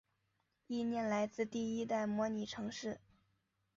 [0.65, 2.99] 意念来自第一代模拟城市。